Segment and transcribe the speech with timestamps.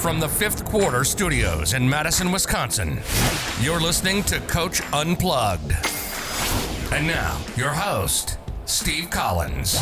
[0.00, 3.00] From the fifth quarter studios in Madison, Wisconsin,
[3.60, 5.72] you're listening to Coach Unplugged.
[6.90, 9.76] And now, your host, Steve Collins.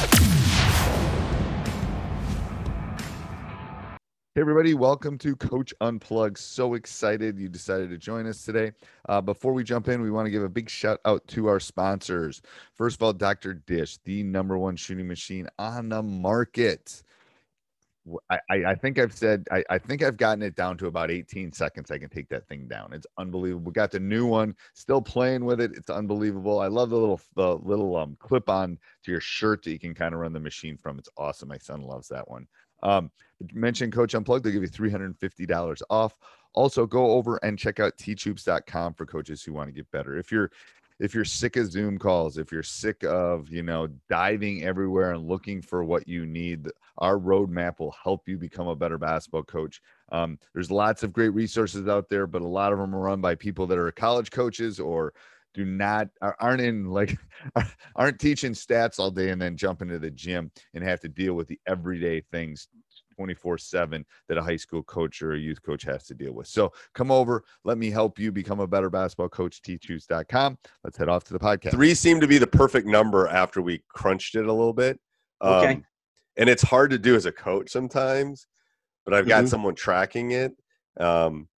[4.35, 6.39] Hey, everybody, welcome to Coach Unplugged.
[6.39, 8.73] So excited you decided to join us today.
[9.09, 11.61] Uh, before we jump in, we want to give a big shout out to our
[11.61, 12.43] sponsors.
[12.75, 13.55] First of all, Dr.
[13.55, 17.05] Dish, the number one shooting machine on the market.
[18.31, 21.53] I, I think I've said I, I, think I've gotten it down to about 18
[21.53, 21.91] seconds.
[21.91, 22.93] I can take that thing down.
[22.93, 23.67] It's unbelievable.
[23.67, 25.73] We got the new one, still playing with it.
[25.75, 26.61] It's unbelievable.
[26.61, 29.95] I love the little the little um clip on to your shirt that you can
[29.95, 30.99] kind of run the machine from.
[30.99, 31.49] It's awesome.
[31.49, 32.47] My son loves that one.
[32.83, 33.11] Um,
[33.53, 36.15] mention Coach Unplugged, they'll give you $350 off.
[36.55, 40.17] Also, go over and check out teachhoops.com for coaches who want to get better.
[40.17, 40.51] If you're
[40.99, 45.29] if you're sick of Zoom calls, if you're sick of, you know, diving everywhere and
[45.29, 49.81] looking for what you need, our roadmap will help you become a better basketball coach.
[50.11, 53.21] Um, there's lots of great resources out there, but a lot of them are run
[53.21, 55.15] by people that are college coaches or
[55.55, 56.09] do not
[56.41, 57.19] aren't in like
[57.97, 61.35] aren't teaching stats all day and then jump into the gym and have to deal
[61.35, 62.69] with the everyday things
[63.19, 66.47] 24 7 that a high school coach or a youth coach has to deal with.
[66.47, 70.57] So come over, let me help you become a better basketball coach, teachhoops.com.
[70.85, 71.73] Let's head off to the podcast.
[71.73, 75.01] Three seemed to be the perfect number after we crunched it a little bit.
[75.41, 75.83] Um, okay.
[76.37, 78.47] And it's hard to do as a coach sometimes,
[79.05, 79.49] but I've got mm-hmm.
[79.49, 80.53] someone tracking it.
[81.01, 81.49] Um,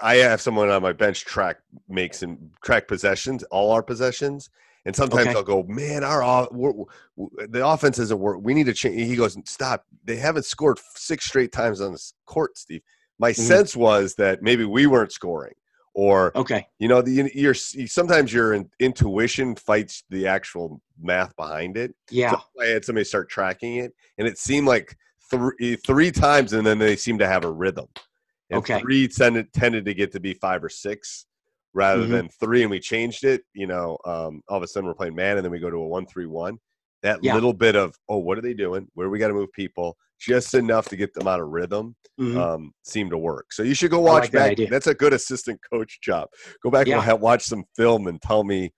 [0.00, 4.48] I have someone on my bench track makes and track possessions, all our possessions,
[4.84, 5.36] and sometimes okay.
[5.36, 6.48] I'll go, man, our
[7.48, 8.38] the offense isn't work.
[8.42, 8.96] We need to change.
[8.96, 9.84] He goes, stop.
[10.04, 12.82] They haven't scored six straight times on this court, Steve.
[13.18, 13.42] My mm-hmm.
[13.42, 15.54] sense was that maybe we weren't scoring,
[15.94, 21.94] or okay, you know, the your sometimes your intuition fights the actual math behind it.
[22.10, 24.96] Yeah, so I had somebody start tracking it, and it seemed like
[25.30, 27.88] three three times, and then they seemed to have a rhythm.
[28.50, 31.26] And okay, three tended tended to get to be five or six
[31.78, 32.12] rather mm-hmm.
[32.12, 35.14] than three and we changed it you know um, all of a sudden we're playing
[35.14, 36.58] man and then we go to a one three one
[37.04, 37.32] that yeah.
[37.32, 40.54] little bit of oh what are they doing where we got to move people just
[40.54, 42.36] enough to get them out of rhythm mm-hmm.
[42.36, 45.12] um, seemed to work so you should go watch like back that that's a good
[45.12, 46.28] assistant coach job
[46.64, 47.00] go back yeah.
[47.00, 48.72] and watch some film and tell me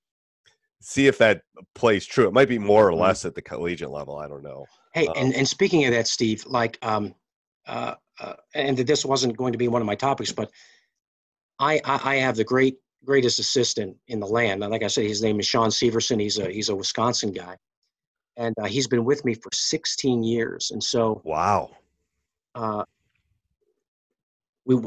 [0.83, 1.41] see if that
[1.75, 3.01] plays true it might be more or mm-hmm.
[3.01, 6.07] less at the collegiate level i don't know hey um, and, and speaking of that
[6.07, 7.15] steve like um
[7.67, 10.51] uh, uh and this wasn't going to be one of my topics but
[11.61, 14.63] I, I, have the great greatest assistant in the land.
[14.63, 16.21] And like I said, his name is Sean Severson.
[16.21, 17.57] He's a he's a Wisconsin guy,
[18.37, 20.71] and uh, he's been with me for 16 years.
[20.71, 21.71] And so, wow.
[22.55, 22.85] Uh,
[24.65, 24.79] we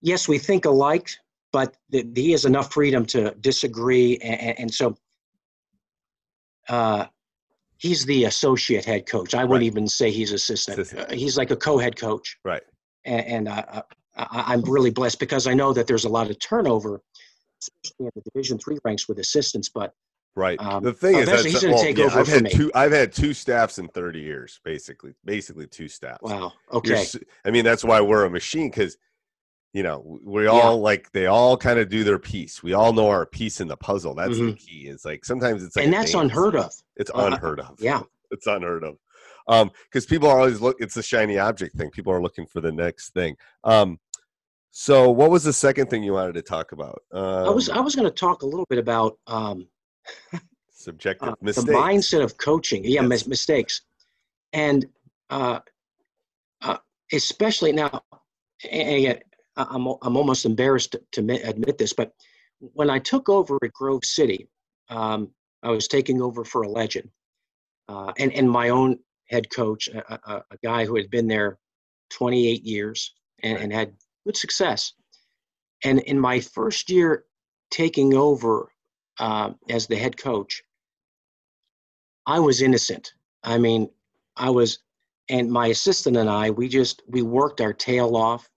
[0.00, 1.10] yes, we think alike,
[1.52, 4.96] but the, the, he has enough freedom to disagree, and, and so.
[6.68, 7.06] Uh,
[7.78, 9.34] he's the associate head coach.
[9.34, 10.78] I wouldn't even say he's assistant.
[10.80, 11.10] assistant.
[11.10, 12.36] Uh, he's like a co-head coach.
[12.44, 12.62] Right.
[13.06, 13.82] And, and uh,
[14.18, 17.00] I, am really blessed because I know that there's a lot of turnover,
[17.60, 19.68] especially in the Division three ranks with assistants.
[19.68, 19.92] But
[20.34, 22.50] right, um, the thing is, he's going to well, take yeah, over I've had me.
[22.50, 22.70] two.
[22.74, 26.22] I've had two staffs in 30 years, basically, basically two staffs.
[26.22, 26.52] Wow.
[26.72, 27.06] Okay.
[27.12, 28.96] You're, I mean, that's why we're a machine because
[29.74, 30.82] you know we all yeah.
[30.82, 32.62] like they all kind of do their piece.
[32.62, 34.14] We all know our piece in the puzzle.
[34.14, 34.50] That's mm-hmm.
[34.50, 34.88] the key.
[34.88, 36.72] Is like sometimes it's like and that's unheard of.
[36.96, 37.80] It's uh, unheard of.
[37.80, 38.96] Yeah, it's unheard of.
[39.48, 40.76] Um, because people are always look.
[40.78, 41.90] It's a shiny object thing.
[41.90, 43.36] People are looking for the next thing.
[43.64, 43.98] Um,
[44.80, 47.02] so what was the second thing you wanted to talk about?
[47.12, 49.66] Um, I was I was going to talk a little bit about um,
[50.70, 51.66] subjective uh, mistakes.
[51.66, 52.84] the mindset of coaching.
[52.84, 53.80] Yeah, mis- mistakes,
[54.52, 54.86] and
[55.30, 55.58] uh,
[56.62, 56.76] uh,
[57.12, 58.02] especially now.
[58.70, 59.24] And yet,
[59.56, 62.12] I'm I'm almost embarrassed to, admit this, but
[62.60, 64.48] when I took over at Grove City,
[64.90, 65.28] um,
[65.64, 67.10] I was taking over for a legend,
[67.88, 71.58] uh, and and my own head coach, a, a, a, guy who had been there
[72.10, 73.92] 28 years and, and had
[74.36, 74.92] success.
[75.84, 77.24] And in my first year
[77.70, 78.72] taking over
[79.18, 80.62] uh, as the head coach,
[82.26, 83.12] I was innocent.
[83.42, 83.88] I mean,
[84.36, 84.80] I was,
[85.28, 88.48] and my assistant and I, we just we worked our tail off.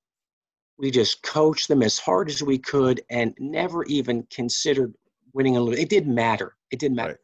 [0.78, 4.94] We just coached them as hard as we could, and never even considered
[5.34, 5.80] winning a little.
[5.80, 6.56] It didn't matter.
[6.72, 7.20] It didn't matter.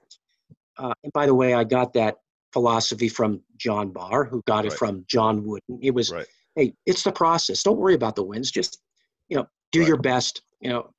[0.78, 0.90] Right.
[0.90, 2.18] Uh, and by the way, I got that
[2.54, 4.78] philosophy from John Barr, who got it right.
[4.78, 5.80] from John Wooden.
[5.82, 6.28] It was, right.
[6.58, 7.64] Hey, it's the process.
[7.64, 8.52] Don't worry about the wins.
[8.52, 8.82] Just,
[9.30, 9.88] you know, do right.
[9.88, 10.42] your best.
[10.60, 10.90] You know,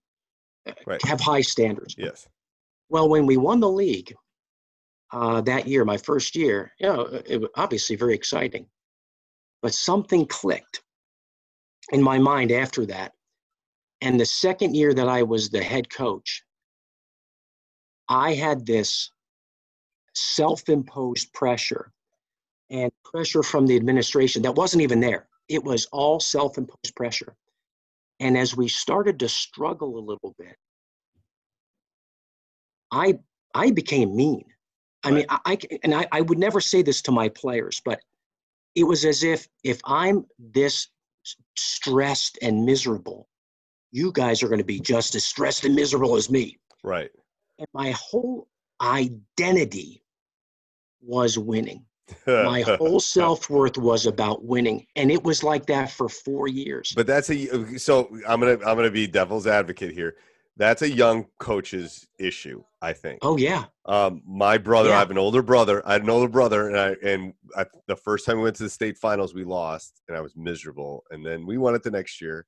[1.05, 1.94] have high standards.
[1.99, 2.26] Yes.
[2.88, 4.14] Well, when we won the league
[5.12, 8.66] uh, that year, my first year, you know, it was obviously very exciting,
[9.62, 10.82] but something clicked
[11.93, 13.12] in my mind after that.
[14.00, 16.44] And the second year that I was the head coach,
[18.08, 19.11] I had this
[20.14, 21.93] self imposed pressure
[22.70, 25.27] and pressure from the administration that wasn't even there.
[25.49, 27.35] It was all self imposed pressure.
[28.21, 30.56] And as we started to struggle a little bit,
[32.91, 33.19] I
[33.55, 34.45] I became mean.
[35.05, 38.00] I mean, I, I and I, I would never say this to my players, but
[38.75, 40.89] it was as if if I'm this
[41.56, 43.29] stressed and miserable,
[43.93, 46.59] you guys are going to be just as stressed and miserable as me.
[46.83, 47.11] Right.
[47.59, 48.49] And my whole
[48.81, 50.03] identity
[51.00, 51.85] was winning.
[52.26, 56.93] My whole self worth was about winning, and it was like that for four years.
[56.94, 60.16] But that's a so I'm gonna I'm gonna be devil's advocate here.
[60.56, 63.20] That's a young coach's issue, I think.
[63.22, 63.66] Oh yeah.
[63.87, 64.96] Um, my brother, yeah.
[64.96, 65.87] I have an older brother.
[65.87, 68.64] I had an older brother, and I and I, the first time we went to
[68.64, 71.04] the state finals, we lost, and I was miserable.
[71.11, 72.46] And then we won it the next year,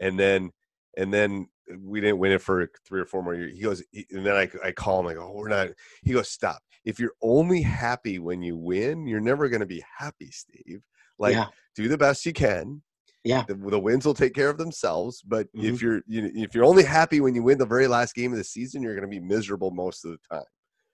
[0.00, 0.50] and then
[0.96, 1.48] and then
[1.80, 3.52] we didn't win it for three or four more years.
[3.52, 5.68] He goes, and then I I call him like, oh, we're not.
[6.02, 9.84] He goes, stop if you're only happy when you win, you're never going to be
[9.98, 10.80] happy, Steve.
[11.18, 11.48] Like, yeah.
[11.76, 12.82] do the best you can.
[13.24, 15.20] Yeah, the, the, wins will take care of themselves.
[15.20, 15.66] But mm-hmm.
[15.66, 18.38] if you're you if you're only happy when you win the very last game of
[18.38, 20.46] the season, you're going to be miserable most of the time.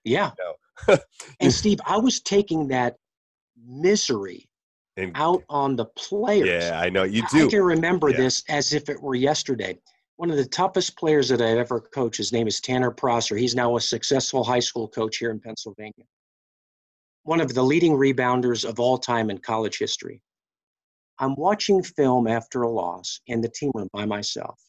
[0.03, 0.31] Yeah.
[0.37, 0.55] You
[0.89, 0.97] know?
[1.39, 2.95] and Steve, I was taking that
[3.65, 4.49] misery
[4.97, 6.65] and, out on the players.
[6.65, 7.47] Yeah, I know you do.
[7.47, 8.17] I can remember yeah.
[8.17, 9.77] this as if it were yesterday
[10.17, 12.17] one of the toughest players that I've ever coached.
[12.17, 13.35] His name is Tanner Prosser.
[13.35, 16.05] He's now a successful high school coach here in Pennsylvania.
[17.23, 20.21] One of the leading rebounders of all time in college history.
[21.19, 24.59] I'm watching film after a loss in the team room by myself.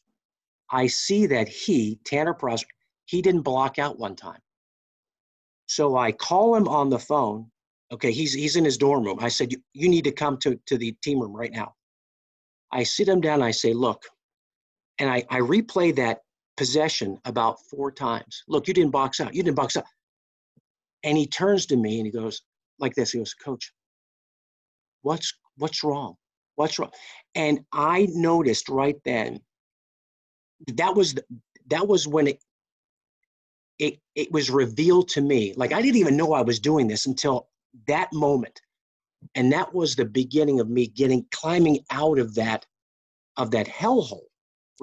[0.71, 2.67] I see that he, Tanner Prosser,
[3.05, 4.39] he didn't block out one time.
[5.67, 7.49] So I call him on the phone.
[7.91, 9.19] Okay, he's he's in his dorm room.
[9.21, 11.73] I said, you, you need to come to, to the team room right now.
[12.71, 13.41] I sit him down.
[13.41, 14.03] I say, look,
[14.99, 16.21] and I, I replay that
[16.55, 18.43] possession about four times.
[18.47, 19.33] Look, you didn't box out.
[19.33, 19.85] You didn't box out.
[21.03, 22.41] And he turns to me and he goes
[22.79, 23.11] like this.
[23.11, 23.71] He goes, Coach,
[25.03, 26.15] what's what's wrong?
[26.55, 26.91] What's wrong?
[27.35, 29.39] And I noticed right then
[30.73, 31.15] that was
[31.67, 32.43] that was when it
[33.77, 35.53] it it was revealed to me.
[35.55, 37.47] Like I didn't even know I was doing this until
[37.87, 38.59] that moment.
[39.35, 42.65] And that was the beginning of me getting climbing out of that
[43.37, 44.26] of that hellhole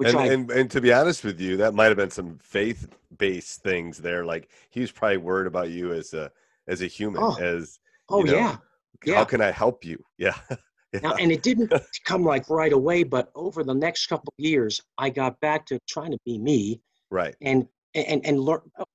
[0.03, 2.87] and, I, and, and to be honest with you, that might have been some faith
[3.17, 4.25] based things there.
[4.25, 6.31] Like he was probably worried about you as a
[6.67, 8.57] as a human, oh, as oh know, yeah,
[9.05, 9.15] yeah.
[9.15, 10.03] How can I help you?
[10.17, 10.35] Yeah.
[10.93, 10.99] yeah.
[11.01, 11.71] Now, and it didn't
[12.05, 15.79] come like right away, but over the next couple of years, I got back to
[15.87, 16.81] trying to be me.
[17.11, 17.35] Right.
[17.41, 18.61] And and and learn.
[18.79, 18.85] Oh,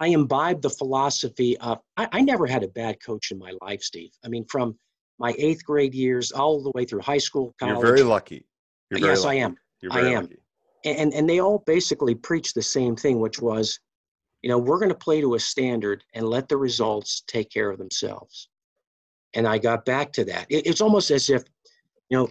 [0.00, 1.78] I imbibed the philosophy of.
[1.96, 4.10] I, I never had a bad coach in my life, Steve.
[4.24, 4.78] I mean, from
[5.18, 7.74] my eighth grade years all the way through high school, college.
[7.74, 8.46] You're very lucky.
[8.90, 9.40] You're very yes, lucky.
[9.40, 9.56] I am.
[9.90, 10.22] I am.
[10.22, 10.36] Lucky.
[10.84, 13.78] And, and they all basically preach the same thing, which was,
[14.42, 17.70] you know, we're going to play to a standard and let the results take care
[17.70, 18.48] of themselves.
[19.34, 20.46] And I got back to that.
[20.48, 21.42] It, it's almost as if,
[22.08, 22.28] you know,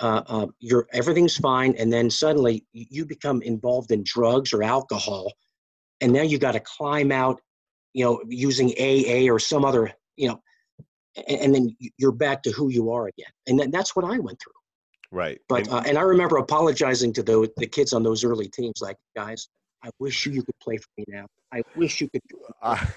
[0.00, 5.30] uh, uh, you're everything's fine, and then suddenly you become involved in drugs or alcohol,
[6.00, 7.40] and now you got to climb out,
[7.92, 10.40] you know, using AA or some other, you know,
[11.28, 13.30] and, and then you're back to who you are again.
[13.46, 14.54] And then that's what I went through.
[15.12, 15.40] Right.
[15.48, 18.80] But and, uh, and I remember apologizing to the the kids on those early teams,
[18.80, 19.48] like guys,
[19.82, 21.26] I wish you could play for me now.
[21.52, 22.22] I wish you could.
[22.62, 22.88] I,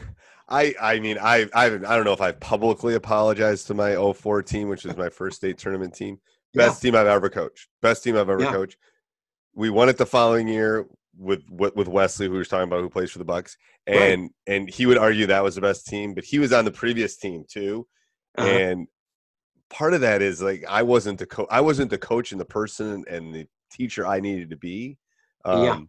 [0.50, 4.44] I I mean I I I don't know if I've publicly apologized to my 04
[4.44, 6.20] team, which is my first state tournament team.
[6.54, 6.92] Best yeah.
[6.92, 7.68] team I've ever coached.
[7.82, 8.52] Best team I've ever yeah.
[8.52, 8.78] coached.
[9.56, 10.86] We won it the following year
[11.18, 14.32] with with Wesley, who was talking about, who plays for the Bucks, and right.
[14.48, 17.18] and he would argue that was the best team, but he was on the previous
[17.18, 17.88] team too,
[18.38, 18.48] uh-huh.
[18.48, 18.88] and
[19.74, 21.48] part of that is like I wasn't the coach.
[21.52, 24.98] I wasn't the coach and the person and the teacher I needed to be.
[25.44, 25.80] Um, yeah.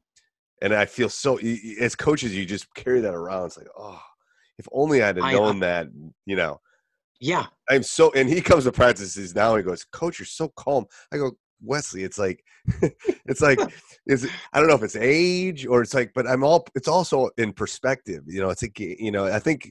[0.63, 1.39] And I feel so
[1.81, 3.47] as coaches, you just carry that around.
[3.47, 4.01] It's like, oh,
[4.59, 5.89] if only I'd have known I, that,
[6.27, 6.61] you know.
[7.21, 7.47] Yeah.
[7.71, 9.55] I'm so, and he comes to practices now.
[9.55, 10.87] And he goes, Coach, you're so calm.
[11.13, 12.43] I go, Wesley, it's like,
[13.27, 13.59] it's like,
[14.07, 16.67] is I don't know if it's age or it's like, but I'm all.
[16.75, 18.25] It's also in perspective.
[18.27, 19.71] You know, it's like, you know, I think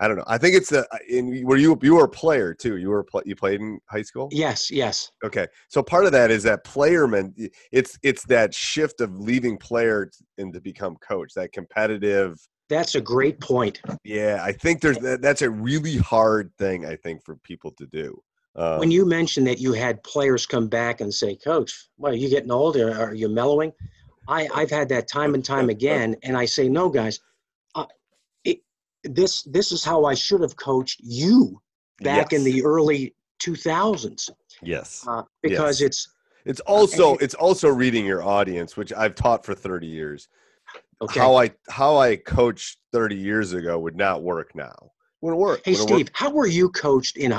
[0.00, 0.24] I don't know.
[0.26, 2.76] I think it's the in were you you were a player too.
[2.76, 4.28] You were you played in high school.
[4.30, 5.10] Yes, yes.
[5.24, 7.50] Okay, so part of that is that playerman.
[7.72, 11.34] It's it's that shift of leaving player and to become coach.
[11.34, 12.38] That competitive.
[12.68, 13.80] That's a great point.
[14.04, 16.86] Yeah, I think there's that, that's a really hard thing.
[16.86, 18.22] I think for people to do.
[18.54, 22.16] Um, when you mentioned that you had players come back and say, "Coach, what are
[22.16, 22.96] you getting older?
[22.96, 23.72] Are you mellowing?"
[24.28, 27.18] I I've had that time and time again, and I say, "No, guys."
[29.04, 31.60] This this is how I should have coached you
[32.00, 32.40] back yes.
[32.40, 34.30] in the early 2000s.
[34.62, 35.04] Yes.
[35.06, 35.86] Uh, because yes.
[35.86, 36.08] it's
[36.44, 40.28] it's also it's also reading your audience, which I've taught for 30 years.
[41.00, 41.20] Okay.
[41.20, 44.92] How I how I coached 30 years ago would not work now.
[45.20, 45.62] Wouldn't work.
[45.64, 46.10] Hey Steve, work.
[46.12, 47.38] how were you coached in?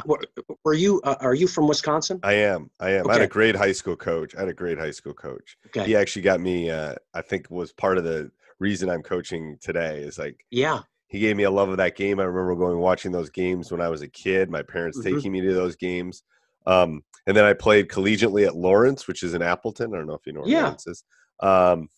[0.63, 2.19] Were you uh, are you from Wisconsin?
[2.23, 2.69] I am.
[2.79, 3.05] I am.
[3.05, 3.09] Okay.
[3.09, 4.35] I had a great high school coach.
[4.35, 5.57] I had a great high school coach.
[5.67, 5.85] Okay.
[5.85, 6.69] He actually got me.
[6.69, 9.99] Uh, I think was part of the reason I'm coaching today.
[9.99, 12.19] Is like yeah he gave me a love of that game.
[12.19, 14.49] I remember going watching those games when I was a kid.
[14.49, 15.15] My parents mm-hmm.
[15.15, 16.23] taking me to those games.
[16.65, 19.93] Um, and then I played collegiately at Lawrence, which is in Appleton.
[19.93, 20.63] I don't know if you know where yeah.
[20.63, 21.03] Lawrence is.
[21.39, 21.89] Um,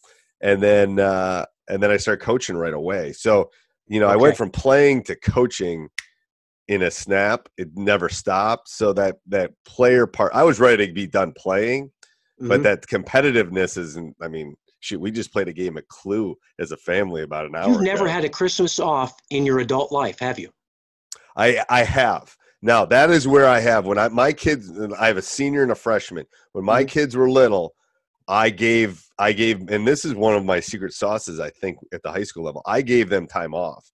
[0.42, 3.14] and then uh, and then I started coaching right away.
[3.14, 3.52] So
[3.88, 4.14] you know, okay.
[4.14, 5.90] I went from playing to coaching
[6.68, 7.50] in a snap.
[7.58, 8.70] It never stopped.
[8.70, 12.48] So that that player part, I was ready to be done playing, mm-hmm.
[12.48, 14.16] but that competitiveness isn't.
[14.22, 17.56] I mean, shoot, we just played a game of Clue as a family about an
[17.56, 17.70] hour.
[17.70, 18.14] You've never ago.
[18.14, 20.50] had a Christmas off in your adult life, have you?
[21.36, 22.36] I I have.
[22.62, 24.72] Now that is where I have when I my kids.
[25.00, 26.26] I have a senior and a freshman.
[26.52, 26.88] When my mm-hmm.
[26.88, 27.74] kids were little,
[28.28, 31.40] I gave I gave, and this is one of my secret sauces.
[31.40, 33.92] I think at the high school level, I gave them time off.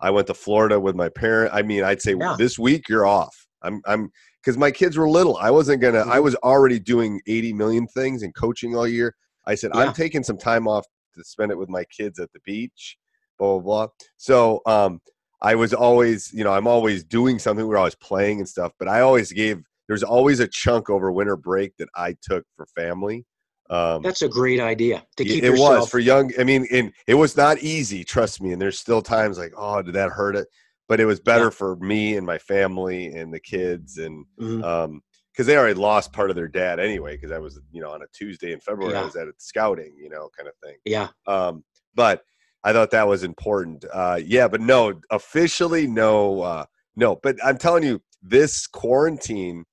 [0.00, 1.52] I went to Florida with my parent.
[1.52, 2.34] I mean, I'd say yeah.
[2.38, 3.46] this week you're off.
[3.62, 4.10] I'm I'm
[4.42, 5.36] because my kids were little.
[5.36, 6.00] I wasn't gonna.
[6.00, 6.12] Mm-hmm.
[6.12, 9.14] I was already doing 80 million things and coaching all year.
[9.50, 9.80] I said, yeah.
[9.80, 12.96] I'm taking some time off to spend it with my kids at the beach,
[13.38, 13.88] blah, blah, blah.
[14.16, 15.00] So um,
[15.42, 17.66] I was always, you know, I'm always doing something.
[17.66, 21.36] We're always playing and stuff, but I always gave, there's always a chunk over winter
[21.36, 23.26] break that I took for family.
[23.70, 25.42] Um, That's a great idea to keep.
[25.42, 26.32] It yourself- was for young.
[26.38, 28.04] I mean, and it was not easy.
[28.04, 28.52] Trust me.
[28.52, 30.46] And there's still times like, oh, did that hurt it?
[30.88, 31.50] But it was better yeah.
[31.50, 33.98] for me and my family and the kids.
[33.98, 34.64] And mm-hmm.
[34.64, 35.02] um,
[35.32, 37.16] because they already lost part of their dad anyway.
[37.16, 39.02] Because I was, you know, on a Tuesday in February, yeah.
[39.02, 40.76] I was at scouting, you know, kind of thing.
[40.84, 41.08] Yeah.
[41.26, 42.22] Um, but
[42.64, 43.84] I thought that was important.
[43.92, 46.64] Uh, yeah, but no, officially, no, uh,
[46.96, 47.16] no.
[47.22, 49.64] But I'm telling you, this quarantine,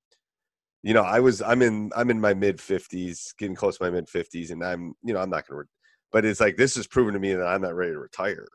[0.83, 3.89] you know, I was, I'm in, I'm in my mid 50s, getting close to my
[3.89, 5.59] mid 50s, and I'm, you know, I'm not gonna.
[5.59, 5.65] Re-
[6.11, 8.47] but it's like this has proven to me that I'm not ready to retire.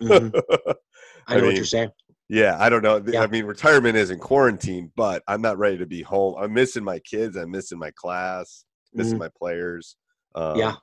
[0.00, 0.38] Mm-hmm.
[1.28, 1.90] I know mean, what you're saying.
[2.28, 3.02] Yeah, I don't know.
[3.06, 3.22] Yeah.
[3.22, 6.34] I mean, retirement isn't quarantine, but I'm not ready to be home.
[6.38, 7.36] I'm missing my kids.
[7.36, 9.20] I'm missing my class, missing mm-hmm.
[9.20, 9.96] my players.
[10.34, 10.74] Um, yeah.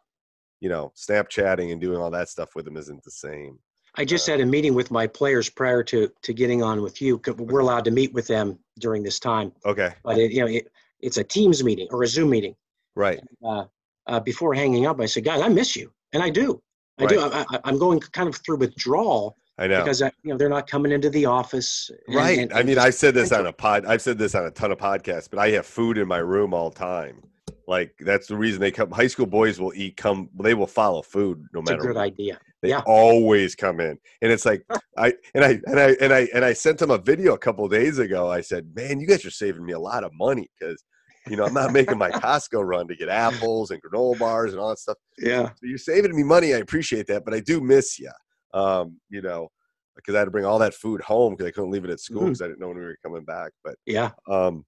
[0.60, 3.60] You know, Snapchatting and doing all that stuff with them isn't the same.
[3.98, 7.02] I just uh, had a meeting with my players prior to to getting on with
[7.02, 7.22] you.
[7.38, 9.52] We're allowed to meet with them during this time.
[9.66, 9.94] Okay.
[10.04, 10.68] But it, you know, it,
[11.00, 12.56] it's a Teams meeting or a Zoom meeting.
[12.96, 13.22] Right.
[13.44, 13.66] Uh,
[14.08, 16.62] uh, before hanging up, I said, "Guys, I miss you," and I do.
[17.00, 17.10] I right.
[17.10, 17.20] do.
[17.22, 20.70] I, I'm going kind of through withdrawal I know because uh, you know they're not
[20.70, 21.90] coming into the office.
[22.08, 22.40] And, right.
[22.40, 23.86] And, and I mean, I said this on a pod.
[23.86, 26.54] I've said this on a ton of podcasts, but I have food in my room
[26.54, 27.22] all the time.
[27.68, 28.92] Like that's the reason they come.
[28.92, 29.98] High school boys will eat.
[29.98, 31.82] Come, they will follow food no it's matter.
[31.82, 32.04] A good what.
[32.04, 32.40] idea.
[32.62, 32.82] They yeah.
[32.86, 34.64] always come in, and it's like
[34.98, 37.68] I and I and I and I and I sent them a video a couple
[37.68, 38.30] days ago.
[38.30, 40.84] I said, "Man, you guys are saving me a lot of money because."
[41.28, 44.62] You know, I'm not making my Costco run to get apples and granola bars and
[44.62, 44.98] all that stuff.
[45.18, 45.48] Yeah.
[45.48, 46.54] So you're saving me money.
[46.54, 48.12] I appreciate that, but I do miss you.
[48.56, 49.50] Um, you know,
[49.96, 52.00] because I had to bring all that food home because I couldn't leave it at
[52.00, 52.46] school because mm-hmm.
[52.46, 53.52] I didn't know when we were coming back.
[53.64, 54.66] But yeah, um,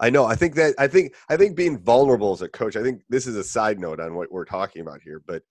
[0.00, 0.24] I know.
[0.24, 2.76] I think that I think I think being vulnerable as a coach.
[2.76, 5.42] I think this is a side note on what we're talking about here, but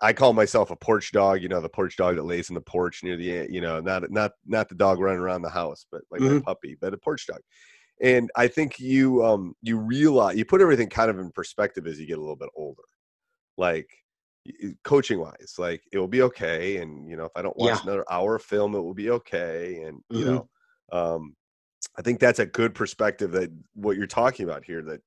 [0.00, 1.42] I call myself a porch dog.
[1.42, 4.10] You know, the porch dog that lays in the porch near the you know not
[4.10, 6.40] not not the dog running around the house, but like mm-hmm.
[6.40, 7.40] puppy, but a porch dog.
[8.02, 11.98] And I think you um you realize you put everything kind of in perspective as
[11.98, 12.82] you get a little bit older.
[13.56, 13.88] Like
[14.84, 17.82] coaching wise like it will be okay and you know if i don't watch yeah.
[17.84, 20.34] another hour of film it will be okay and you mm-hmm.
[20.34, 20.48] know
[20.92, 21.34] um
[21.98, 25.00] i think that's a good perspective that what you're talking about here that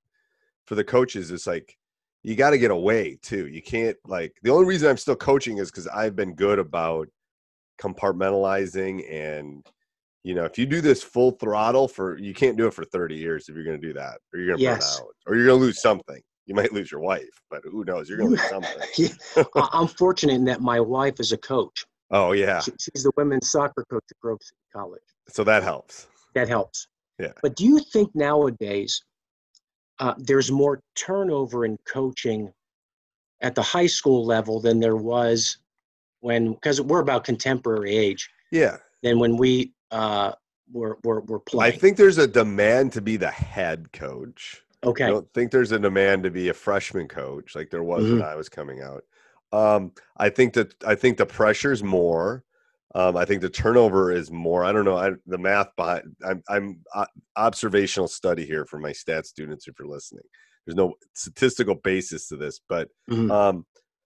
[0.65, 1.77] for the coaches it's like
[2.23, 5.57] you got to get away too you can't like the only reason i'm still coaching
[5.57, 7.07] is because i've been good about
[7.81, 9.65] compartmentalizing and
[10.23, 13.15] you know if you do this full throttle for you can't do it for 30
[13.15, 14.97] years if you're going to do that or you're going to yes.
[14.97, 17.85] burn out or you're going to lose something you might lose your wife, but who
[17.85, 18.09] knows?
[18.09, 18.81] You're going to lose something.
[18.97, 19.43] yeah.
[19.71, 21.85] I'm fortunate in that my wife is a coach.
[22.11, 25.01] Oh yeah, she, she's the women's soccer coach at Grove City College.
[25.27, 26.07] So that helps.
[26.33, 26.87] That helps.
[27.19, 27.33] Yeah.
[27.41, 29.03] But do you think nowadays
[29.99, 32.51] uh, there's more turnover in coaching
[33.41, 35.57] at the high school level than there was
[36.21, 38.29] when because we're about contemporary age.
[38.51, 38.77] Yeah.
[39.03, 40.33] Than when we uh,
[40.71, 41.73] were, were were playing.
[41.73, 44.61] I think there's a demand to be the head coach.
[44.83, 45.05] Okay.
[45.05, 48.19] I don't think there's a demand to be a freshman coach like there was mm-hmm.
[48.19, 49.03] when I was coming out.
[49.51, 52.43] Um, I think that I think the pressure's more.
[52.95, 54.63] Um, I think the turnover is more.
[54.63, 54.97] I don't know.
[54.97, 56.15] I, the math behind.
[56.25, 57.05] I'm, I'm uh,
[57.35, 59.67] observational study here for my stat students.
[59.67, 60.23] If you're listening,
[60.65, 63.29] there's no statistical basis to this, but mm-hmm.
[63.31, 63.65] um,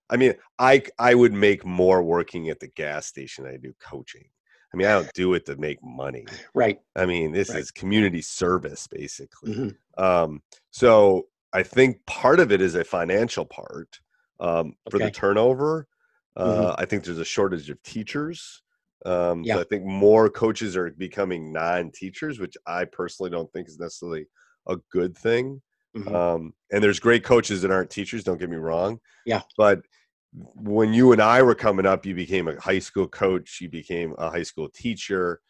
[0.10, 3.74] I mean, I I would make more working at the gas station than I do
[3.80, 4.26] coaching.
[4.74, 6.26] I mean, I don't do it to make money.
[6.54, 6.80] Right.
[6.96, 7.60] I mean, this right.
[7.60, 9.54] is community service basically.
[9.54, 10.04] Mm-hmm.
[10.04, 14.00] Um, so I think part of it is a financial part
[14.40, 15.06] um, for okay.
[15.06, 15.88] the turnover.
[16.36, 16.82] Uh, mm-hmm.
[16.82, 18.64] I think there's a shortage of teachers.
[19.06, 19.56] Um, yeah.
[19.56, 24.26] So I think more coaches are becoming non-teachers, which I personally don't think is necessarily
[24.68, 25.62] a good thing.
[25.96, 26.16] Mm-hmm.
[26.16, 28.24] Um, and there's great coaches that aren't teachers.
[28.24, 29.00] Don't get me wrong.
[29.26, 29.42] Yeah.
[29.58, 29.82] But
[30.34, 34.16] when you and I were coming up, you became a high school coach, you became
[34.18, 35.42] a high school teacher.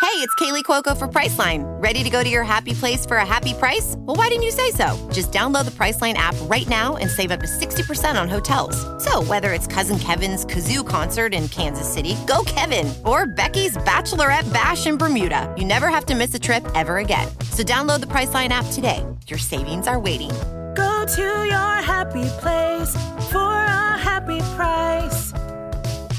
[0.00, 1.64] Hey, it's Kaley Cuoco for Priceline.
[1.82, 3.94] Ready to go to your happy place for a happy price?
[3.98, 5.08] Well, why didn't you say so?
[5.12, 8.76] Just download the Priceline app right now and save up to 60% on hotels.
[9.02, 14.52] So, whether it's Cousin Kevin's Kazoo concert in Kansas City, go Kevin, or Becky's Bachelorette
[14.52, 17.26] Bash in Bermuda, you never have to miss a trip ever again.
[17.50, 19.04] So, download the Priceline app today.
[19.26, 20.30] Your savings are waiting
[20.74, 22.94] Go to your happy place
[23.30, 25.32] for a happy price.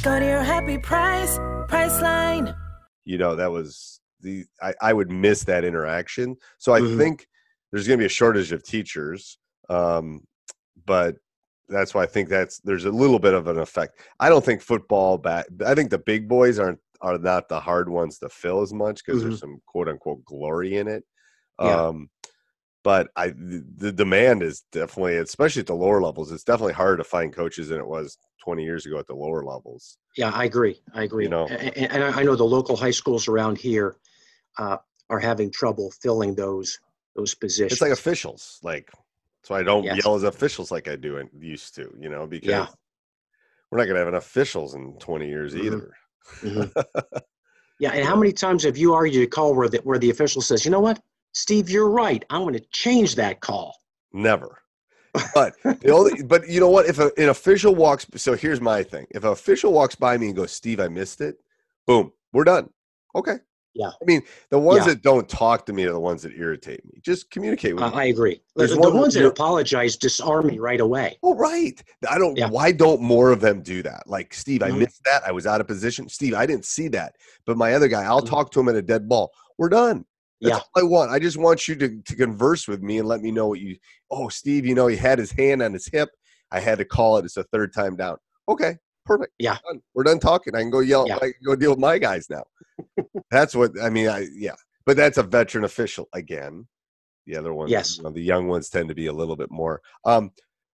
[0.02, 1.38] Go to your happy price,
[1.68, 2.56] Priceline.
[3.04, 6.38] You know, that was the I, I would miss that interaction.
[6.58, 6.98] So I mm-hmm.
[6.98, 7.28] think
[7.72, 9.38] there's going to be a shortage of teachers.
[9.70, 10.22] Um,
[10.86, 11.16] but
[11.68, 14.00] that's why I think that's there's a little bit of an effect.
[14.20, 15.48] I don't think football back.
[15.66, 19.04] I think the big boys aren't are not the hard ones to fill as much
[19.04, 19.30] because mm-hmm.
[19.30, 21.04] there's some quote unquote glory in it.
[21.60, 21.88] Yeah.
[21.88, 22.10] Um,
[22.86, 27.04] but I the demand is definitely, especially at the lower levels, it's definitely harder to
[27.04, 29.98] find coaches than it was 20 years ago at the lower levels.
[30.16, 30.80] Yeah, I agree.
[30.94, 31.24] I agree.
[31.24, 33.96] You know, and, and I know the local high schools around here
[34.60, 34.78] uh,
[35.10, 36.80] are having trouble filling those
[37.16, 37.72] those positions.
[37.72, 38.92] It's like officials, like
[39.42, 40.06] so I don't yes.
[40.06, 42.68] yell as officials like I do and used to, you know, because yeah.
[43.72, 45.66] we're not going to have enough officials in 20 years mm-hmm.
[45.66, 45.94] either.
[46.42, 47.18] Mm-hmm.
[47.80, 50.44] yeah, and how many times have you argued a call where the, where the official
[50.44, 51.02] says, "You know what?
[51.36, 52.24] Steve, you're right.
[52.30, 53.76] I'm going to change that call.
[54.14, 54.62] Never.
[55.34, 56.88] But the only, but you know what?
[56.88, 60.28] If a, an official walks, so here's my thing: if an official walks by me
[60.28, 61.38] and goes, "Steve, I missed it,"
[61.86, 62.70] boom, we're done.
[63.16, 63.36] Okay.
[63.74, 63.90] Yeah.
[63.90, 64.22] I mean,
[64.52, 64.94] the ones yeah.
[64.94, 67.02] that don't talk to me are the ones that irritate me.
[67.02, 67.98] Just communicate with uh, me.
[67.98, 68.42] I agree.
[68.56, 71.18] There's the, one the ones that apologize disarm me right away.
[71.22, 71.82] Oh, right.
[72.10, 72.38] I don't.
[72.38, 72.48] Yeah.
[72.48, 74.04] Why don't more of them do that?
[74.08, 74.80] Like Steve, I mm-hmm.
[74.80, 75.24] missed that.
[75.28, 76.08] I was out of position.
[76.08, 77.16] Steve, I didn't see that.
[77.46, 78.34] But my other guy, I'll mm-hmm.
[78.34, 79.32] talk to him at a dead ball.
[79.58, 80.06] We're done.
[80.42, 80.62] That's yeah.
[80.76, 81.12] all I want.
[81.12, 83.78] I just want you to, to converse with me and let me know what you.
[84.12, 86.10] Oh, Steve, you know, he had his hand on his hip.
[86.52, 87.26] I had to call it.
[87.26, 88.18] It's a third time down.
[88.50, 89.34] Okay, perfect.
[89.40, 90.56] Yeah, We're done, We're done talking.
[90.56, 91.08] I can go yell.
[91.08, 91.16] Yeah.
[91.16, 92.44] I can go deal with my guys now.
[93.32, 94.10] that's what I mean.
[94.10, 96.68] I yeah, but that's a veteran official again.
[97.26, 99.50] The other ones, yes, you know, the young ones tend to be a little bit
[99.50, 99.82] more.
[100.06, 100.32] Um,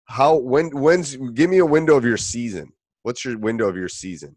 [0.06, 2.72] how when when's give me a window of your season?
[3.04, 4.36] What's your window of your season?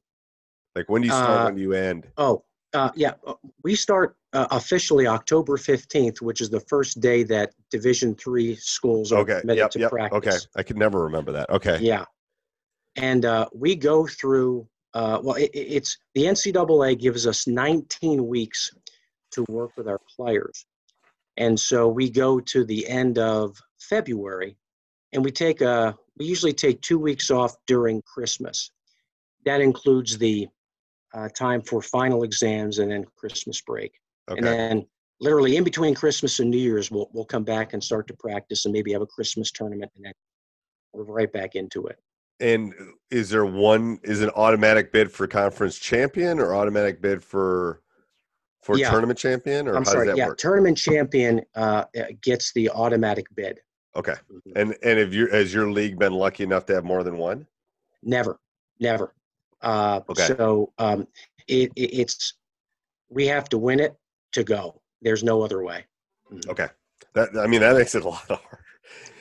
[0.75, 1.41] Like when do you start?
[1.41, 2.09] Uh, when do you end?
[2.17, 7.23] Oh, uh, yeah, uh, we start uh, officially October fifteenth, which is the first day
[7.25, 9.41] that Division three schools are okay.
[9.41, 9.91] permitted yep, to yep.
[9.91, 10.17] practice.
[10.17, 11.51] Okay, I could never remember that.
[11.51, 11.79] Okay.
[11.81, 12.05] Yeah,
[12.97, 14.67] and uh, we go through.
[14.95, 18.71] Uh, well, it, it's the NCAA gives us 19 weeks
[19.31, 20.67] to work with our players,
[21.37, 24.57] and so we go to the end of February,
[25.13, 25.97] and we take a.
[26.19, 28.71] We usually take two weeks off during Christmas.
[29.45, 30.47] That includes the
[31.15, 33.93] uh, time for final exams and then Christmas break.
[34.33, 34.39] Okay.
[34.39, 34.87] And then
[35.21, 38.65] literally in between Christmas and New Year's, we'll, we'll come back and start to practice
[38.65, 40.13] and maybe have a Christmas tournament and then
[40.93, 41.99] we're right back into it.
[42.41, 42.75] And
[43.11, 47.81] is there one, is an automatic bid for conference champion or automatic bid for
[48.63, 48.91] for yeah.
[48.91, 50.39] tournament champion or I'm sorry, yeah, work?
[50.39, 51.85] tournament champion uh,
[52.23, 53.59] gets the automatic bid.
[53.97, 54.13] Okay.
[54.13, 54.53] Mm-hmm.
[54.57, 57.47] And and if you has your league been lucky enough to have more than one?
[58.03, 58.39] Never,
[58.81, 59.15] never.
[59.61, 60.27] Uh, okay.
[60.27, 61.07] So um,
[61.49, 62.35] it, it, it's
[63.11, 63.97] we have to win it
[64.33, 64.81] to go.
[65.01, 65.85] There's no other way.
[66.33, 66.51] Mm-hmm.
[66.51, 66.69] Okay.
[67.15, 68.65] That I mean that makes it a lot harder.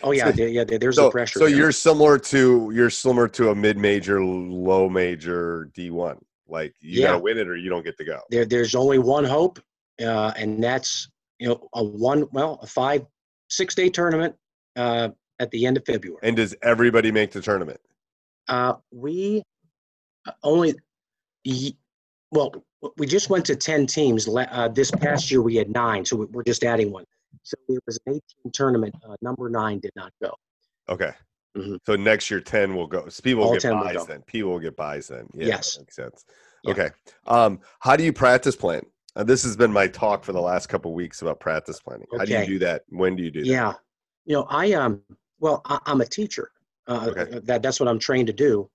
[0.04, 0.64] Oh yeah, so, yeah.
[0.64, 1.40] There's so, the pressure.
[1.40, 1.56] So there.
[1.56, 6.18] you're similar to you're similar to a mid major, low major D one.
[6.48, 7.08] Like you yeah.
[7.08, 8.20] gotta win it or you don't get to go.
[8.30, 9.60] There, there's only one hope,
[10.02, 13.06] uh, and that's you know a one well a five
[13.50, 14.36] six day tournament
[14.76, 16.20] uh, at the end of February.
[16.24, 17.80] And does everybody make the tournament?
[18.48, 19.44] Uh, we
[20.44, 20.76] only
[22.32, 22.54] well
[22.98, 26.44] we just went to 10 teams uh, this past year we had nine so we're
[26.44, 27.06] just adding one
[27.44, 28.96] so it was an 18 tournament.
[29.08, 30.34] Uh, number nine did not go.
[30.90, 31.12] Okay.
[31.58, 31.76] Mm-hmm.
[31.86, 33.08] So next year, 10 will go.
[33.10, 34.22] So people will get buys will then.
[34.22, 35.28] People will get buys then.
[35.34, 35.78] Yeah, yes.
[35.78, 36.26] Makes sense.
[36.64, 36.72] Yeah.
[36.72, 36.90] Okay.
[37.28, 38.84] Um, how do you practice plan?
[39.16, 42.08] Uh, this has been my talk for the last couple weeks about practice planning.
[42.18, 42.84] How do you do that?
[42.90, 43.50] When do you do that?
[43.50, 43.74] Yeah.
[44.26, 45.02] You know, I um
[45.40, 46.52] well, I, am a teacher.
[46.88, 47.40] Uh, okay.
[47.44, 48.70] That that's what I'm trained to do.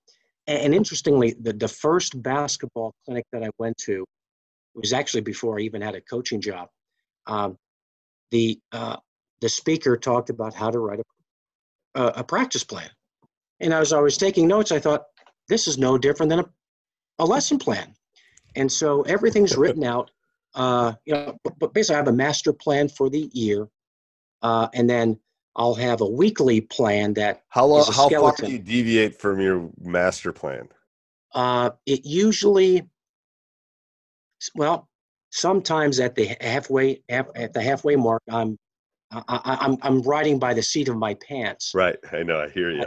[0.47, 4.05] And, interestingly, the the first basketball clinic that I went to
[4.73, 6.69] was actually before I even had a coaching job.
[7.25, 7.57] Um,
[8.31, 8.97] the uh,
[9.41, 12.89] the speaker talked about how to write a, a, a practice plan,
[13.59, 15.03] and as I was taking notes, I thought
[15.49, 16.45] this is no different than a,
[17.19, 17.93] a lesson plan,
[18.55, 20.11] and so everything's written out.
[20.55, 23.67] Uh, you know, but basically, I have a master plan for the year,
[24.41, 25.19] uh, and then
[25.57, 29.69] I'll have a weekly plan that how long, how far do you deviate from your
[29.81, 30.69] master plan?
[31.33, 32.83] Uh, it usually,
[34.55, 34.87] well,
[35.31, 38.57] sometimes at the halfway at the halfway mark i'm
[39.11, 41.71] I, am I'm, I'm riding by the seat of my pants.
[41.73, 42.85] Right i know i hear you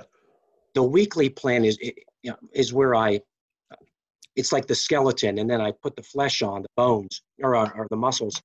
[0.75, 1.79] the weekly plan is
[2.53, 3.21] is where i
[4.37, 7.87] it's like the skeleton and then i put the flesh on the bones or, or
[7.91, 8.41] the muscles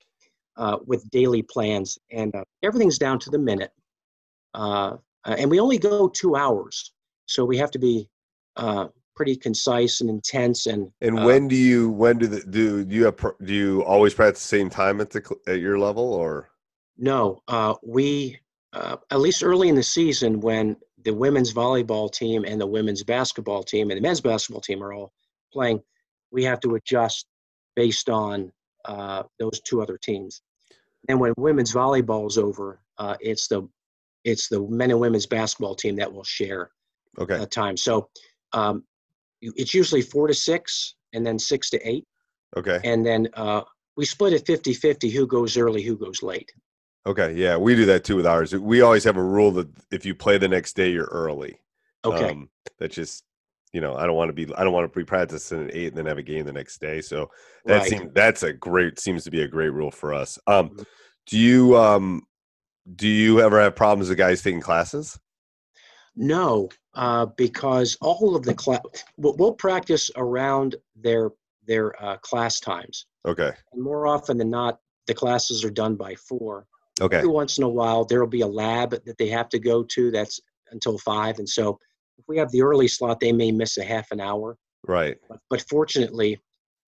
[0.57, 3.71] uh, with daily plans and uh, everything's down to the minute
[4.55, 6.91] uh, and we only go two hours.
[7.25, 8.07] So we have to be
[8.55, 12.83] uh, pretty concise and intense and and uh, when do you when do the do,
[12.83, 16.13] do you have do you always practice the same time at the at your level
[16.13, 16.49] or?
[16.97, 18.39] No uh, we
[18.73, 23.03] uh, at least early in the season when the women's volleyball team and the women's
[23.03, 25.13] basketball team and the men's basketball team are all
[25.51, 25.81] playing
[26.31, 27.25] we have to adjust
[27.75, 28.51] based on
[28.85, 30.41] uh, those two other teams.
[31.07, 33.67] And when women's volleyball is over uh, it's the
[34.25, 36.69] it's the men and women's basketball team that will share
[37.17, 38.09] okay uh, time so
[38.51, 38.83] um,
[39.41, 42.05] it's usually four to six and then six to eight.
[42.57, 42.79] Okay.
[42.83, 43.61] And then uh,
[43.97, 46.51] we split it 50 50 who goes early, who goes late.
[47.05, 47.33] Okay.
[47.33, 47.57] Yeah.
[47.57, 48.53] We do that too with ours.
[48.55, 51.59] We always have a rule that if you play the next day, you're early.
[52.03, 52.29] Okay.
[52.29, 53.23] Um, that's just,
[53.73, 55.89] you know, I don't want to be, I don't want to be practicing at eight
[55.89, 57.01] and then have a game the next day.
[57.01, 57.29] So
[57.65, 57.89] that right.
[57.89, 60.39] seems, that's a great, seems to be a great rule for us.
[60.47, 60.83] Um, mm-hmm.
[61.27, 62.23] do you, um,
[62.93, 65.19] do you ever have problems with guys taking classes?
[66.15, 68.79] No, uh, because all of the class
[69.17, 71.31] we'll, we'll, practice around their
[71.65, 73.05] their uh, class times.
[73.25, 73.51] Okay.
[73.73, 76.67] And more often than not, the classes are done by four.
[77.01, 77.17] Okay.
[77.17, 79.83] Every once in a while, there will be a lab that they have to go
[79.83, 80.11] to.
[80.11, 80.39] That's
[80.71, 81.77] until five, and so
[82.17, 84.57] if we have the early slot, they may miss a half an hour.
[84.87, 85.17] Right.
[85.27, 86.39] But, but fortunately,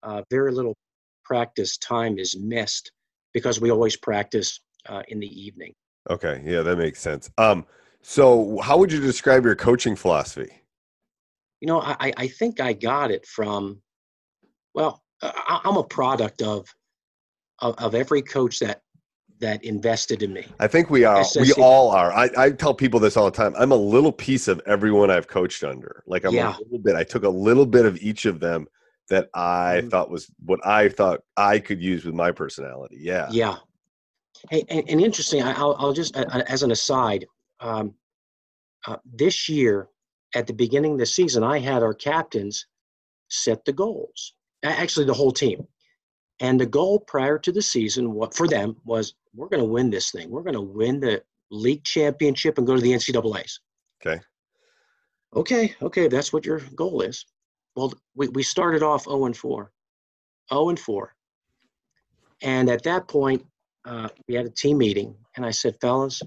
[0.02, 0.76] uh, very little
[1.24, 2.92] practice time is missed
[3.34, 5.74] because we always practice uh, in the evening.
[6.10, 6.42] Okay.
[6.44, 7.30] Yeah, that makes sense.
[7.38, 7.66] Um,
[8.02, 10.50] so, how would you describe your coaching philosophy?
[11.60, 13.82] You know, I, I think I got it from,
[14.74, 16.66] well, I, am a product of,
[17.58, 18.82] of, of every coach that
[19.40, 20.46] that invested in me.
[20.58, 21.22] I think we are.
[21.22, 21.56] SSC.
[21.56, 22.12] We all are.
[22.12, 23.54] I, I tell people this all the time.
[23.56, 26.02] I'm a little piece of everyone I've coached under.
[26.06, 26.56] Like I'm yeah.
[26.56, 26.96] a little bit.
[26.96, 28.66] I took a little bit of each of them
[29.08, 29.88] that I mm-hmm.
[29.88, 32.98] thought was what I thought I could use with my personality.
[33.00, 33.28] Yeah.
[33.30, 33.56] Yeah.
[34.50, 35.42] Hey, and, and interesting.
[35.42, 37.26] I, will I'll just as an aside
[37.60, 37.94] um,
[38.86, 39.88] uh, this year
[40.34, 42.66] at the beginning of the season, I had our captains
[43.28, 44.34] set the goals.
[44.62, 45.66] Actually, the whole team.
[46.40, 49.90] And the goal prior to the season, what for them was, we're going to win
[49.90, 50.30] this thing.
[50.30, 53.60] We're going to win the league championship and go to the NCAA's.
[54.00, 54.20] Okay.
[55.34, 55.74] Okay.
[55.82, 56.08] Okay.
[56.08, 57.26] That's what your goal is.
[57.74, 59.72] Well, we, we started off 0 and 4.
[60.52, 61.14] 0 and 4.
[62.42, 63.44] And at that point,
[63.84, 66.22] uh, we had a team meeting, and I said, fellas,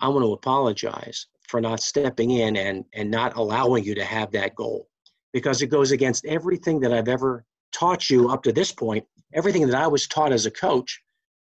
[0.00, 4.32] I want to apologize for not stepping in and, and not allowing you to have
[4.32, 4.88] that goal
[5.32, 9.66] because it goes against everything that I've ever taught you up to this point, everything
[9.66, 11.02] that I was taught as a coach,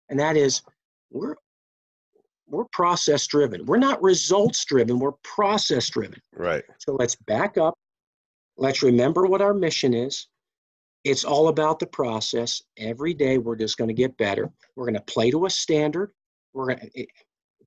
[0.09, 0.61] and that is
[1.11, 1.35] we're
[2.47, 3.65] we're process driven.
[3.65, 6.19] We're not results driven, we're process driven.
[6.33, 6.63] Right.
[6.79, 7.75] So let's back up.
[8.57, 10.27] Let's remember what our mission is.
[11.05, 12.61] It's all about the process.
[12.77, 14.51] Every day we're just going to get better.
[14.75, 16.11] We're going to play to a standard.
[16.53, 17.07] We're going to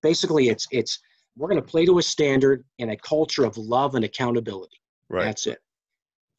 [0.02, 0.98] basically it's it's
[1.36, 4.76] we're going to play to a standard and a culture of love and accountability.
[5.08, 5.24] Right.
[5.24, 5.58] That's it.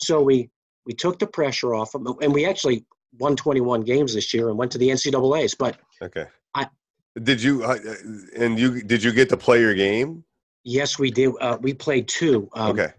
[0.01, 0.49] So we
[0.85, 2.85] we took the pressure off them, and we actually
[3.17, 5.55] won 21 games this year and went to the NCAA's.
[5.55, 6.67] But okay, I
[7.23, 7.77] did you uh,
[8.35, 10.25] and you did you get to play your game?
[10.65, 11.31] Yes, we did.
[11.39, 12.49] Uh, we played two.
[12.53, 12.91] Um, okay.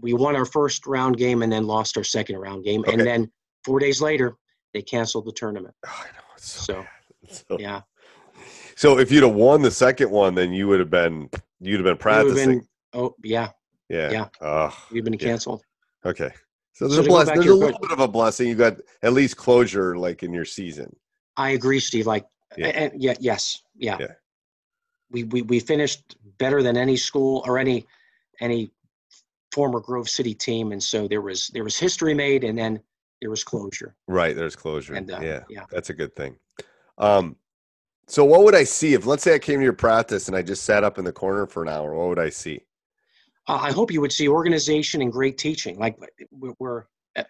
[0.00, 2.92] We won our first round game and then lost our second round game, okay.
[2.92, 3.30] and then
[3.64, 4.36] four days later
[4.74, 5.74] they canceled the tournament.
[5.86, 6.22] Oh, I know.
[6.36, 6.86] It's so,
[7.28, 7.82] so, so yeah.
[8.76, 11.28] So if you'd have won the second one, then you would have been
[11.60, 12.60] you'd have been practicing.
[12.60, 13.50] Been, oh yeah.
[13.90, 14.10] Yeah.
[14.10, 14.28] Yeah.
[14.40, 15.62] Oh, We've been canceled.
[16.04, 16.10] Yeah.
[16.12, 16.30] Okay.
[16.72, 18.48] So there's, so a, bless, there's a little bit of a blessing.
[18.48, 20.94] You got at least closure, like in your season.
[21.36, 22.06] I agree, Steve.
[22.06, 22.24] Like,
[22.56, 23.98] yeah, and, yeah yes, yeah.
[24.00, 24.06] yeah.
[25.10, 27.84] We, we we finished better than any school or any
[28.40, 28.70] any
[29.52, 32.80] former Grove City team, and so there was there was history made, and then
[33.20, 33.94] there was closure.
[34.08, 34.94] Right, there's closure.
[34.94, 36.36] And, uh, yeah, yeah, that's a good thing.
[36.98, 37.36] Um,
[38.06, 40.42] so what would I see if, let's say, I came to your practice and I
[40.42, 41.94] just sat up in the corner for an hour?
[41.94, 42.60] What would I see?
[43.46, 45.78] Uh, I hope you would see organization and great teaching.
[45.78, 45.96] Like
[46.30, 47.24] we're, uh,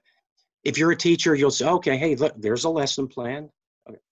[0.64, 3.50] if you're a teacher, you'll say, okay, hey, look, there's a lesson plan.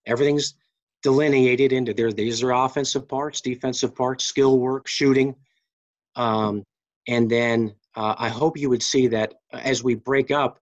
[0.06, 0.54] Everything's
[1.02, 2.12] delineated into there.
[2.12, 5.34] These are offensive parts, defensive parts, skill work, shooting.
[6.16, 6.64] Um,
[7.06, 10.61] and then uh, I hope you would see that as we break up,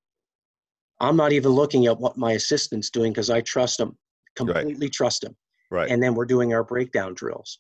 [1.01, 3.99] I'm not even looking at what my assistant's doing because I trust them,
[4.35, 4.93] completely right.
[4.93, 5.37] trust them.
[5.71, 5.91] Right.
[5.91, 7.59] And then we're doing our breakdown drills.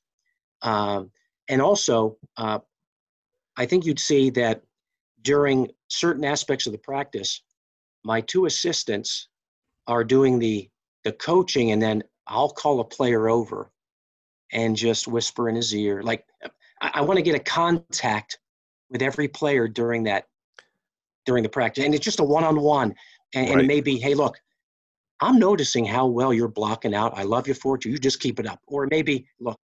[0.62, 1.10] Um,
[1.48, 2.60] and also, uh,
[3.58, 4.62] I think you'd see that
[5.20, 7.42] during certain aspects of the practice,
[8.02, 9.28] my two assistants
[9.86, 10.70] are doing the
[11.04, 13.70] the coaching, and then I'll call a player over
[14.52, 16.02] and just whisper in his ear.
[16.02, 16.24] Like
[16.80, 18.38] I, I want to get a contact
[18.90, 20.24] with every player during that
[21.24, 22.94] during the practice, and it's just a one-on-one.
[23.34, 23.52] And, right.
[23.52, 24.38] and it may be, hey, look,
[25.20, 27.18] I'm noticing how well you're blocking out.
[27.18, 27.84] I love you for it.
[27.84, 28.60] You just keep it up.
[28.68, 29.58] Or maybe, look,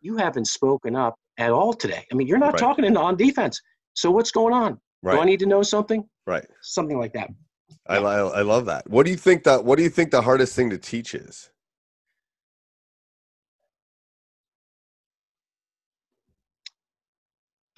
[0.00, 2.06] you haven't spoken up at all today.
[2.12, 2.58] I mean, you're not right.
[2.60, 3.60] talking in on defense.
[3.94, 4.78] So what's going on?
[5.02, 5.14] Right.
[5.14, 6.08] Do I need to know something?
[6.26, 6.46] Right.
[6.62, 7.30] Something like that.
[7.88, 8.88] I, I, I love that.
[8.88, 11.50] What do you think that What do you think the hardest thing to teach is?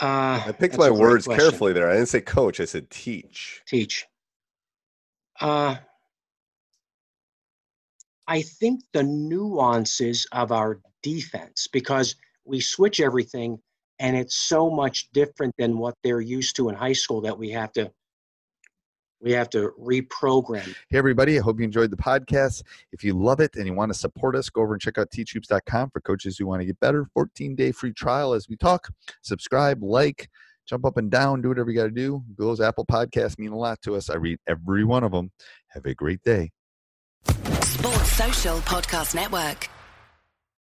[0.01, 1.45] Uh, I picked my words question.
[1.45, 1.91] carefully there.
[1.91, 2.59] I didn't say coach.
[2.59, 3.63] I said teach.
[3.67, 4.07] Teach.
[5.41, 5.77] Uh,
[8.27, 13.59] I think the nuances of our defense because we switch everything
[13.99, 17.51] and it's so much different than what they're used to in high school that we
[17.51, 17.91] have to
[19.21, 20.75] we have to reprogram.
[20.89, 22.63] Hey everybody, I hope you enjoyed the podcast.
[22.93, 25.11] If you love it and you want to support us, go over and check out
[25.11, 27.07] teachhoops.com for coaches who want to get better.
[27.17, 28.89] 14-day free trial as we talk.
[29.23, 30.29] Subscribe, like,
[30.67, 32.23] jump up and down, do whatever you got to do.
[32.39, 34.09] Those Apple podcasts mean a lot to us.
[34.09, 35.33] I read every one of them.
[35.69, 36.51] Have a great day.
[37.25, 39.69] Sports Social Podcast Network.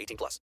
[0.00, 0.40] 18 plus.